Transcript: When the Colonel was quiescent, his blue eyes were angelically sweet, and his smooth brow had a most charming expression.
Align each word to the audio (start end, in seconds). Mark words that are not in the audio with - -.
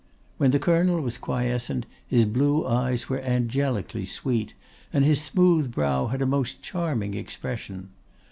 When 0.39 0.49
the 0.49 0.57
Colonel 0.57 0.99
was 1.01 1.19
quiescent, 1.19 1.85
his 2.07 2.25
blue 2.25 2.65
eyes 2.65 3.07
were 3.07 3.21
angelically 3.21 4.03
sweet, 4.05 4.55
and 4.91 5.05
his 5.05 5.21
smooth 5.21 5.71
brow 5.71 6.07
had 6.07 6.23
a 6.23 6.25
most 6.25 6.63
charming 6.63 7.13
expression. 7.13 7.89